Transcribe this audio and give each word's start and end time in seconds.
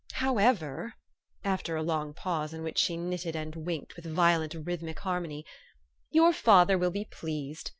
However," 0.13 0.95
after 1.43 1.75
a 1.75 1.83
long 1.83 2.15
pause, 2.15 2.55
in 2.55 2.63
which 2.63 2.79
she' 2.79 2.97
knitted 2.97 3.35
and 3.35 3.55
winked 3.55 3.95
with 3.95 4.05
violent 4.07 4.55
rhythmic 4.55 4.97
harmony, 5.01 5.45
''your 6.19 6.33
father 6.33 6.75
will 6.75 6.89
be 6.89 7.05
pleased. 7.05 7.69